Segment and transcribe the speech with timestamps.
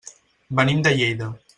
[0.61, 1.33] Venim de Lleida.